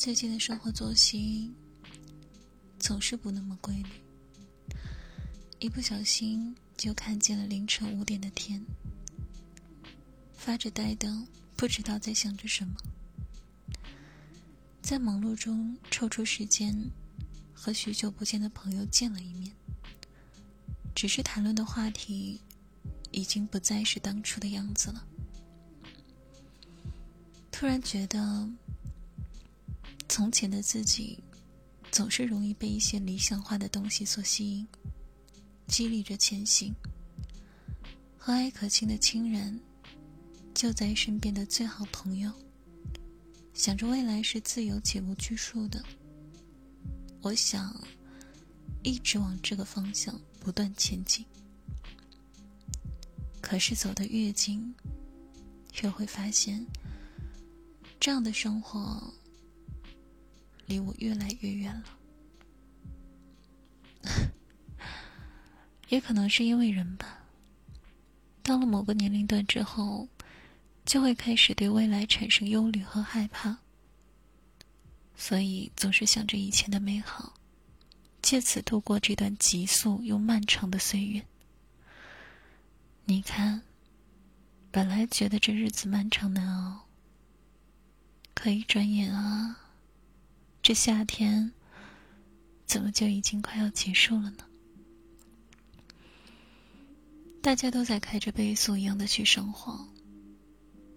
[0.00, 1.52] 最近的生活作息
[2.78, 3.90] 总是不那么规律，
[5.58, 8.64] 一不小心就看见了凌晨五点的天，
[10.32, 12.74] 发着呆的，不知道在想着什么。
[14.80, 16.74] 在忙碌中抽出时间
[17.52, 19.54] 和许久不见的朋友见了一面，
[20.94, 22.40] 只是谈论的话题
[23.10, 25.06] 已经不再是当初的样子了。
[27.52, 28.48] 突然觉得，
[30.10, 31.22] 从前的自己
[31.92, 34.66] 总是容易被一些理想化的东西所吸引，
[35.68, 36.74] 激励着前行。
[38.18, 39.58] 和蔼可亲的亲人
[40.52, 42.32] 就在身边的最好朋友。
[43.54, 45.80] 想着未来是自由且无拘束的，
[47.20, 47.72] 我想
[48.82, 51.24] 一直往这个方向不断前进。
[53.40, 54.74] 可是走得越近，
[55.82, 56.66] 越会发现，
[58.00, 59.14] 这样的生活
[60.70, 61.84] 离我越来越远了。
[65.90, 67.24] 也可能是因为人吧，
[68.42, 70.08] 到了某个年龄段之后。
[70.86, 73.58] 就会开始对未来产生忧虑和害怕，
[75.14, 77.34] 所以总是想着以前的美好，
[78.20, 81.24] 借此度过这段急速又漫长的岁月。
[83.04, 83.62] 你看，
[84.72, 86.88] 本来觉得这日子漫长难熬，
[88.34, 89.69] 可一转眼啊，
[90.70, 91.50] 这夏天
[92.64, 94.44] 怎么就已经快要结束了呢？
[97.42, 99.84] 大家都在开着倍速一样的去生活。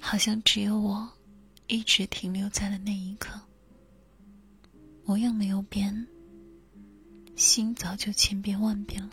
[0.00, 1.06] 好像只有我，
[1.66, 3.38] 一直停留在了那一刻。
[5.04, 6.06] 模样没有变，
[7.36, 9.10] 心早就千变万变了。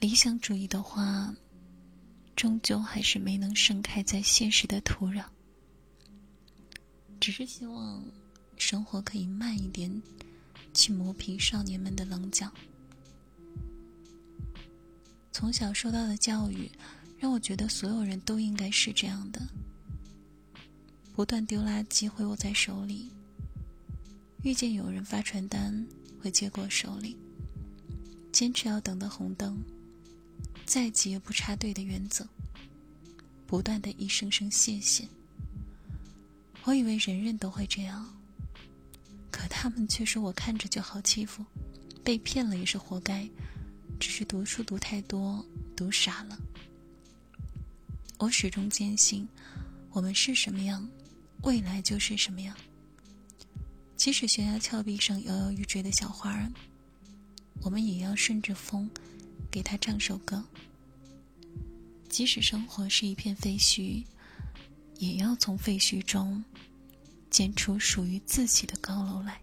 [0.00, 1.32] 理想主义的花，
[2.34, 5.24] 终究还是没能盛开在现实的土壤。
[7.20, 8.04] 只是希望，
[8.60, 9.90] 生活可以慢一点，
[10.72, 12.52] 去磨平少年们的棱角。
[15.32, 16.70] 从小受到的教育。
[17.20, 19.46] 让我觉得所有人都应该是这样的：
[21.14, 23.10] 不断丢垃圾会握在手里，
[24.42, 25.86] 遇见有人发传单
[26.18, 27.18] 会接过手里，
[28.32, 29.58] 坚持要等的红灯，
[30.64, 32.26] 再急也不插队的原则，
[33.46, 35.06] 不断的一声声谢谢。
[36.64, 38.10] 我以为人人都会这样，
[39.50, 41.44] 他们却说我看着就好欺负，
[42.02, 43.28] 被骗了也是活该，
[43.98, 45.44] 只是读书读太多，
[45.76, 46.38] 读傻了。
[48.18, 49.28] 我始终坚信，
[49.90, 50.88] 我们是什么样，
[51.42, 52.56] 未来就是什么样。
[53.96, 56.50] 即使悬崖峭壁上摇摇欲坠的小花儿，
[57.60, 58.88] 我们也要顺着风，
[59.50, 60.42] 给它唱首歌。
[62.08, 64.04] 即使生活是一片废墟，
[64.98, 66.42] 也要从废墟中，
[67.30, 69.40] 建出属于自己的高楼来。